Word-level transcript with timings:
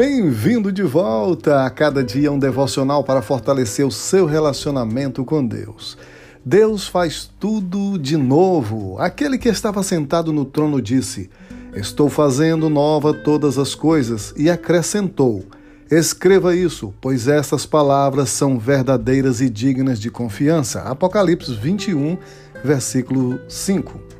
bem-vindo 0.00 0.72
de 0.72 0.82
volta. 0.82 1.66
A 1.66 1.68
cada 1.68 2.02
dia 2.02 2.32
um 2.32 2.38
devocional 2.38 3.04
para 3.04 3.20
fortalecer 3.20 3.86
o 3.86 3.90
seu 3.90 4.24
relacionamento 4.24 5.26
com 5.26 5.46
Deus. 5.46 5.98
Deus 6.42 6.88
faz 6.88 7.30
tudo 7.38 7.98
de 7.98 8.16
novo. 8.16 8.98
Aquele 8.98 9.36
que 9.36 9.50
estava 9.50 9.82
sentado 9.82 10.32
no 10.32 10.46
trono 10.46 10.80
disse: 10.80 11.28
Estou 11.74 12.08
fazendo 12.08 12.70
nova 12.70 13.12
todas 13.12 13.58
as 13.58 13.74
coisas, 13.74 14.32
e 14.38 14.48
acrescentou: 14.48 15.44
Escreva 15.90 16.56
isso, 16.56 16.94
pois 16.98 17.28
estas 17.28 17.66
palavras 17.66 18.30
são 18.30 18.58
verdadeiras 18.58 19.42
e 19.42 19.50
dignas 19.50 20.00
de 20.00 20.10
confiança. 20.10 20.80
Apocalipse 20.80 21.54
21, 21.54 22.16
versículo 22.64 23.38
5. 23.46 24.19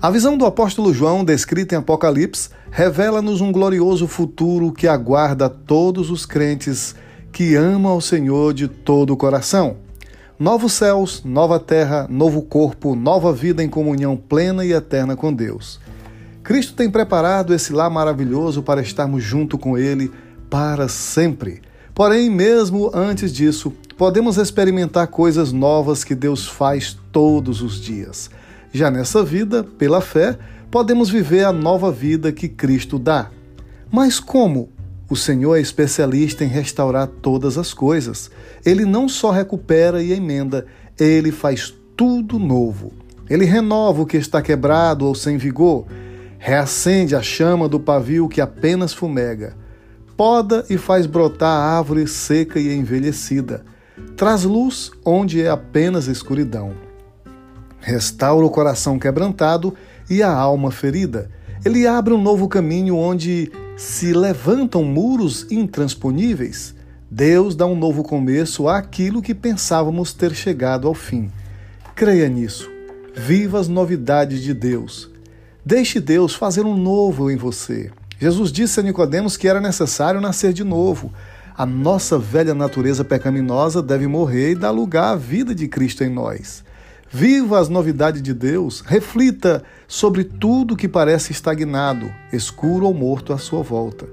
A 0.00 0.12
visão 0.12 0.38
do 0.38 0.46
apóstolo 0.46 0.94
João, 0.94 1.24
descrita 1.24 1.74
em 1.74 1.78
Apocalipse, 1.78 2.50
revela-nos 2.70 3.40
um 3.40 3.50
glorioso 3.50 4.06
futuro 4.06 4.70
que 4.70 4.86
aguarda 4.86 5.48
todos 5.48 6.08
os 6.08 6.24
crentes 6.24 6.94
que 7.32 7.56
amam 7.56 7.90
ao 7.90 8.00
Senhor 8.00 8.54
de 8.54 8.68
todo 8.68 9.12
o 9.12 9.16
coração. 9.16 9.78
Novos 10.38 10.74
céus, 10.74 11.24
nova 11.24 11.58
terra, 11.58 12.06
novo 12.08 12.42
corpo, 12.42 12.94
nova 12.94 13.32
vida 13.32 13.60
em 13.60 13.68
comunhão 13.68 14.16
plena 14.16 14.64
e 14.64 14.72
eterna 14.72 15.16
com 15.16 15.34
Deus. 15.34 15.80
Cristo 16.44 16.74
tem 16.74 16.88
preparado 16.88 17.52
esse 17.52 17.72
lar 17.72 17.90
maravilhoso 17.90 18.62
para 18.62 18.80
estarmos 18.80 19.24
junto 19.24 19.58
com 19.58 19.76
Ele 19.76 20.12
para 20.48 20.86
sempre. 20.86 21.60
Porém, 21.92 22.30
mesmo 22.30 22.88
antes 22.94 23.32
disso, 23.32 23.72
podemos 23.96 24.36
experimentar 24.36 25.08
coisas 25.08 25.50
novas 25.50 26.04
que 26.04 26.14
Deus 26.14 26.46
faz 26.46 26.96
todos 27.10 27.62
os 27.62 27.80
dias. 27.80 28.30
Já 28.72 28.90
nessa 28.90 29.24
vida, 29.24 29.64
pela 29.64 30.00
fé, 30.00 30.38
podemos 30.70 31.08
viver 31.08 31.44
a 31.44 31.52
nova 31.52 31.90
vida 31.90 32.30
que 32.30 32.48
Cristo 32.48 32.98
dá. 32.98 33.30
Mas 33.90 34.20
como? 34.20 34.70
O 35.08 35.16
Senhor 35.16 35.56
é 35.56 35.60
especialista 35.60 36.44
em 36.44 36.48
restaurar 36.48 37.06
todas 37.06 37.56
as 37.56 37.72
coisas. 37.72 38.30
Ele 38.64 38.84
não 38.84 39.08
só 39.08 39.30
recupera 39.30 40.02
e 40.02 40.12
emenda, 40.12 40.66
ele 40.98 41.32
faz 41.32 41.74
tudo 41.96 42.38
novo. 42.38 42.92
Ele 43.30 43.46
renova 43.46 44.02
o 44.02 44.06
que 44.06 44.18
está 44.18 44.42
quebrado 44.42 45.06
ou 45.06 45.14
sem 45.14 45.38
vigor, 45.38 45.86
reacende 46.38 47.16
a 47.16 47.22
chama 47.22 47.68
do 47.68 47.80
pavio 47.80 48.28
que 48.28 48.40
apenas 48.40 48.92
fumega, 48.92 49.56
poda 50.16 50.64
e 50.68 50.76
faz 50.76 51.06
brotar 51.06 51.48
a 51.48 51.78
árvore 51.78 52.06
seca 52.06 52.58
e 52.58 52.74
envelhecida, 52.74 53.64
traz 54.16 54.44
luz 54.44 54.90
onde 55.04 55.42
é 55.42 55.50
apenas 55.50 56.06
escuridão 56.06 56.87
restaura 57.88 58.44
o 58.44 58.50
coração 58.50 58.98
quebrantado 58.98 59.74
e 60.10 60.22
a 60.22 60.30
alma 60.30 60.70
ferida. 60.70 61.30
Ele 61.64 61.86
abre 61.86 62.12
um 62.12 62.20
novo 62.20 62.46
caminho 62.46 62.94
onde 62.96 63.50
se 63.76 64.12
levantam 64.12 64.84
muros 64.84 65.46
intransponíveis. 65.50 66.74
Deus 67.10 67.56
dá 67.56 67.66
um 67.66 67.74
novo 67.74 68.02
começo 68.02 68.68
àquilo 68.68 69.22
que 69.22 69.34
pensávamos 69.34 70.12
ter 70.12 70.34
chegado 70.34 70.86
ao 70.86 70.92
fim. 70.92 71.30
Creia 71.94 72.28
nisso. 72.28 72.70
Viva 73.16 73.58
as 73.58 73.68
novidades 73.68 74.42
de 74.42 74.52
Deus. 74.52 75.10
Deixe 75.64 75.98
Deus 75.98 76.34
fazer 76.34 76.66
um 76.66 76.76
novo 76.76 77.30
em 77.30 77.36
você. 77.36 77.90
Jesus 78.20 78.52
disse 78.52 78.80
a 78.80 78.82
Nicodemos 78.82 79.36
que 79.36 79.48
era 79.48 79.60
necessário 79.60 80.20
nascer 80.20 80.52
de 80.52 80.62
novo. 80.62 81.10
A 81.56 81.64
nossa 81.64 82.18
velha 82.18 82.54
natureza 82.54 83.02
pecaminosa 83.02 83.82
deve 83.82 84.06
morrer 84.06 84.52
e 84.52 84.54
dar 84.54 84.70
lugar 84.70 85.12
à 85.12 85.16
vida 85.16 85.54
de 85.54 85.66
Cristo 85.66 86.04
em 86.04 86.10
nós. 86.10 86.62
Viva 87.10 87.58
as 87.58 87.70
novidades 87.70 88.20
de 88.20 88.34
Deus, 88.34 88.82
reflita 88.82 89.64
sobre 89.86 90.24
tudo 90.24 90.76
que 90.76 90.86
parece 90.86 91.32
estagnado, 91.32 92.12
escuro 92.30 92.84
ou 92.84 92.92
morto 92.92 93.32
à 93.32 93.38
sua 93.38 93.62
volta. 93.62 94.06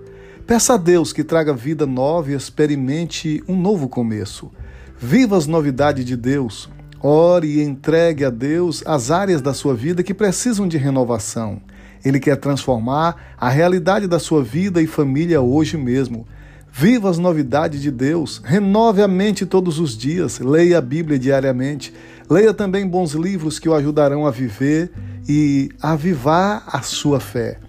Peça 0.47 0.75
a 0.75 0.77
Deus 0.77 1.11
que 1.11 1.21
traga 1.21 1.53
vida 1.53 1.85
nova 1.85 2.31
e 2.31 2.35
experimente 2.35 3.43
um 3.49 3.59
novo 3.59 3.89
começo. 3.89 4.49
Viva 4.97 5.35
as 5.35 5.45
novidades 5.45 6.05
de 6.05 6.15
Deus. 6.15 6.69
Ore 7.01 7.59
e 7.59 7.63
entregue 7.63 8.23
a 8.23 8.29
Deus 8.29 8.81
as 8.85 9.11
áreas 9.11 9.41
da 9.41 9.53
sua 9.53 9.75
vida 9.75 10.01
que 10.01 10.13
precisam 10.13 10.65
de 10.65 10.77
renovação. 10.77 11.61
Ele 12.03 12.19
quer 12.19 12.37
transformar 12.37 13.35
a 13.37 13.49
realidade 13.49 14.07
da 14.07 14.19
sua 14.19 14.41
vida 14.41 14.81
e 14.81 14.87
família 14.87 15.41
hoje 15.41 15.75
mesmo. 15.75 16.25
Viva 16.71 17.09
as 17.09 17.17
novidades 17.17 17.81
de 17.81 17.89
Deus, 17.89 18.41
renove 18.43 19.01
a 19.01 19.07
mente 19.07 19.45
todos 19.45 19.79
os 19.79 19.97
dias, 19.97 20.39
leia 20.39 20.77
a 20.77 20.81
Bíblia 20.81 21.17
diariamente, 21.17 21.93
leia 22.29 22.53
também 22.53 22.87
bons 22.87 23.13
livros 23.13 23.59
que 23.59 23.69
o 23.69 23.73
ajudarão 23.73 24.25
a 24.25 24.31
viver 24.31 24.91
e 25.27 25.69
avivar 25.81 26.63
a 26.67 26.81
sua 26.81 27.19
fé. 27.19 27.59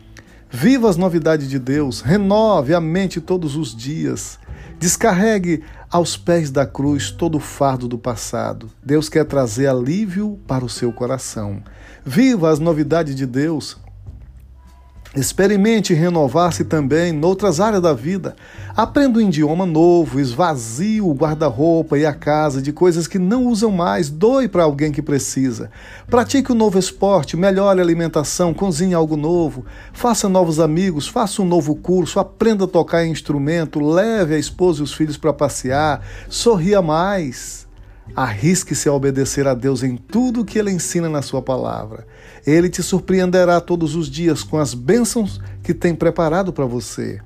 Viva 0.50 0.88
as 0.88 0.96
novidades 0.96 1.48
de 1.48 1.58
Deus, 1.58 2.00
renove 2.00 2.72
a 2.72 2.80
mente 2.80 3.20
todos 3.20 3.56
os 3.56 3.74
dias, 3.74 4.38
descarregue 4.78 5.62
aos 5.90 6.16
pés 6.16 6.50
da 6.50 6.64
cruz 6.64 7.10
todo 7.10 7.36
o 7.36 7.40
fardo 7.40 7.88
do 7.88 7.98
passado. 7.98 8.70
Deus 8.82 9.08
quer 9.08 9.24
trazer 9.24 9.66
alívio 9.66 10.38
para 10.46 10.64
o 10.64 10.68
seu 10.68 10.92
coração. 10.92 11.62
Viva 12.04 12.50
as 12.50 12.58
novidades 12.58 13.14
de 13.14 13.26
Deus, 13.26 13.76
Experimente 15.16 15.94
renovar-se 15.94 16.62
também 16.62 17.10
noutras 17.10 17.58
áreas 17.58 17.80
da 17.80 17.94
vida. 17.94 18.36
Aprenda 18.76 19.18
um 19.18 19.22
idioma 19.22 19.64
novo, 19.64 20.20
esvazie 20.20 21.00
o 21.00 21.10
guarda-roupa 21.14 21.96
e 21.96 22.04
a 22.04 22.12
casa 22.12 22.60
de 22.60 22.70
coisas 22.70 23.08
que 23.08 23.18
não 23.18 23.46
usam 23.46 23.70
mais, 23.70 24.10
doe 24.10 24.46
para 24.46 24.64
alguém 24.64 24.92
que 24.92 25.00
precisa. 25.00 25.70
Pratique 26.06 26.52
um 26.52 26.54
novo 26.54 26.78
esporte, 26.78 27.34
melhore 27.34 27.80
a 27.80 27.82
alimentação, 27.82 28.52
cozinhe 28.52 28.92
algo 28.92 29.16
novo, 29.16 29.64
faça 29.90 30.28
novos 30.28 30.60
amigos, 30.60 31.08
faça 31.08 31.40
um 31.40 31.46
novo 31.46 31.74
curso, 31.76 32.20
aprenda 32.20 32.64
a 32.64 32.68
tocar 32.68 33.06
instrumento, 33.06 33.80
leve 33.80 34.34
a 34.34 34.38
esposa 34.38 34.80
e 34.80 34.84
os 34.84 34.92
filhos 34.92 35.16
para 35.16 35.32
passear, 35.32 36.02
sorria 36.28 36.82
mais. 36.82 37.65
Arrisque-se 38.14 38.88
a 38.88 38.92
obedecer 38.92 39.46
a 39.46 39.54
Deus 39.54 39.82
em 39.82 39.96
tudo 39.96 40.40
o 40.40 40.44
que 40.44 40.58
Ele 40.58 40.70
ensina 40.70 41.08
na 41.08 41.22
Sua 41.22 41.42
palavra. 41.42 42.06
Ele 42.46 42.68
te 42.68 42.82
surpreenderá 42.82 43.60
todos 43.60 43.94
os 43.94 44.08
dias 44.08 44.42
com 44.42 44.58
as 44.58 44.72
bênçãos 44.72 45.40
que 45.62 45.74
tem 45.74 45.94
preparado 45.94 46.52
para 46.52 46.64
você. 46.64 47.20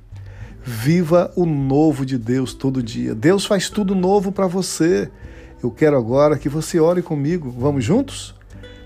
Viva 0.62 1.32
o 1.36 1.46
novo 1.46 2.04
de 2.04 2.18
Deus 2.18 2.54
todo 2.54 2.82
dia. 2.82 3.14
Deus 3.14 3.44
faz 3.44 3.68
tudo 3.70 3.94
novo 3.94 4.32
para 4.32 4.46
você. 4.46 5.10
Eu 5.62 5.70
quero 5.70 5.96
agora 5.96 6.38
que 6.38 6.48
você 6.48 6.80
ore 6.80 7.02
comigo. 7.02 7.54
Vamos 7.56 7.84
juntos? 7.84 8.34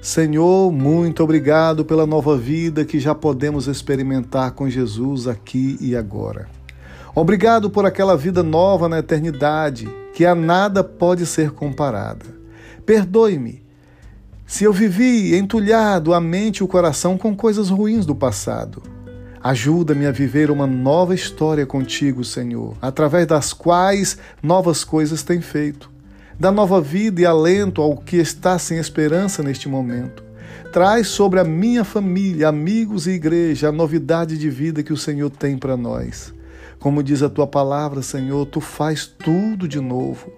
Senhor, 0.01 0.71
muito 0.71 1.23
obrigado 1.23 1.85
pela 1.85 2.07
nova 2.07 2.37
vida 2.37 2.85
que 2.85 3.01
já 3.01 3.15
podemos 3.15 3.67
experimentar 3.67 4.51
com 4.53 4.69
Jesus 4.69 5.27
aqui 5.27 5.79
e 5.81 5.97
agora. 5.97 6.49
Obrigado 7.15 7.71
por 7.71 7.87
aquela 7.87 8.17
vida 8.17 8.43
nova 8.43 8.89
na 8.89 8.99
eternidade 8.99 9.89
que 10.15 10.25
a 10.25 10.35
nada 10.35 10.85
pode 10.85 11.27
ser 11.27 11.51
comparada. 11.51 12.25
Perdoe-me 12.87 13.65
se 14.47 14.63
eu 14.63 14.73
vivi 14.73 15.35
entulhado 15.35 16.15
a 16.15 16.21
mente 16.21 16.59
e 16.59 16.63
o 16.63 16.69
coração 16.69 17.19
com 17.19 17.35
coisas 17.35 17.69
ruins 17.69 18.07
do 18.07 18.15
passado. 18.15 18.81
Ajuda-me 19.43 20.07
a 20.07 20.13
viver 20.13 20.51
uma 20.51 20.67
nova 20.67 21.15
história 21.15 21.67
contigo, 21.67 22.25
Senhor, 22.25 22.77
através 22.81 23.27
das 23.27 23.53
quais 23.53 24.17
novas 24.41 24.85
coisas 24.85 25.25
têm 25.25 25.41
feito. 25.41 25.91
Dá 26.39 26.53
nova 26.53 26.81
vida 26.81 27.21
e 27.21 27.27
alento 27.27 27.83
ao 27.83 27.97
que 27.97 28.17
está 28.17 28.59
sem 28.59 28.79
esperança 28.79 29.43
neste 29.43 29.69
momento. 29.69 30.23
Traz 30.73 31.09
sobre 31.09 31.41
a 31.41 31.45
minha 31.45 31.85
família, 31.85 32.49
amigos 32.49 33.07
e 33.07 33.11
igreja 33.11 33.69
a 33.69 33.73
novidade 33.73 34.39
de 34.39 34.49
vida 34.49 34.83
que 34.83 34.93
o 34.93 34.97
Senhor 34.97 35.31
tem 35.31 35.59
para 35.59 35.77
nós. 35.77 36.33
Como 36.79 37.03
diz 37.03 37.23
a 37.23 37.29
tua 37.29 37.47
palavra, 37.47 38.03
Senhor, 38.03 38.47
tu 38.47 38.61
faz 38.61 39.07
tudo 39.07 39.67
de 39.67 39.81
novo. 39.81 40.33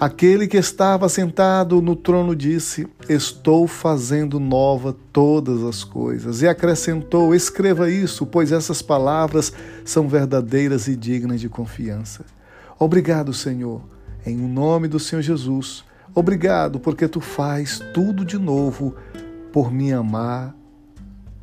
Aquele 0.00 0.46
que 0.46 0.56
estava 0.56 1.08
sentado 1.08 1.82
no 1.82 1.96
trono 1.96 2.36
disse: 2.36 2.86
Estou 3.08 3.66
fazendo 3.66 4.38
nova 4.38 4.94
todas 5.12 5.64
as 5.64 5.82
coisas. 5.82 6.40
E 6.40 6.46
acrescentou: 6.46 7.34
Escreva 7.34 7.90
isso, 7.90 8.24
pois 8.24 8.52
essas 8.52 8.80
palavras 8.80 9.52
são 9.84 10.08
verdadeiras 10.08 10.86
e 10.86 10.94
dignas 10.94 11.40
de 11.40 11.48
confiança. 11.48 12.24
Obrigado, 12.78 13.34
Senhor, 13.34 13.82
em 14.24 14.36
nome 14.36 14.86
do 14.86 15.00
Senhor 15.00 15.20
Jesus. 15.22 15.84
Obrigado 16.14 16.78
porque 16.78 17.08
tu 17.08 17.20
faz 17.20 17.80
tudo 17.92 18.24
de 18.24 18.38
novo 18.38 18.94
por 19.52 19.72
me 19.72 19.92
amar 19.92 20.54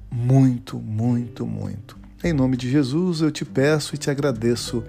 muito, 0.10 0.78
muito, 0.78 1.46
muito. 1.46 2.05
Em 2.26 2.34
nome 2.34 2.58
de 2.58 2.68
Jesus 2.68 3.22
eu 3.22 3.30
te 3.30 3.46
peço 3.46 3.94
e 3.94 4.00
te 4.00 4.10
agradeço. 4.10 4.84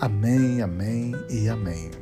Amém, 0.00 0.60
amém 0.62 1.14
e 1.30 1.48
amém. 1.48 1.92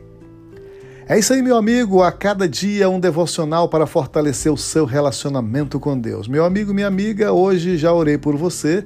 É 1.07 1.19
isso 1.19 1.35
aí, 1.35 1.43
meu 1.43 1.59
amigo. 1.59 2.03
A 2.03 2.11
cada 2.11 2.49
dia 2.49 2.89
um 2.89 2.99
devocional 2.99 3.69
para 3.69 3.87
fortalecer 3.87 4.51
o 4.51 4.57
seu 4.57 4.87
relacionamento 4.87 5.79
com 5.79 6.01
Deus. 6.01 6.27
Meu 6.27 6.47
amigo, 6.47 6.73
minha 6.73 6.87
amiga, 6.87 7.31
hoje 7.31 7.77
já 7.77 7.93
orei 7.93 8.17
por 8.17 8.39
você 8.39 8.83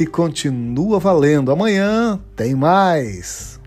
e 0.00 0.04
continua 0.04 0.98
valendo. 0.98 1.52
Amanhã 1.52 2.18
tem 2.34 2.56
mais. 2.56 3.57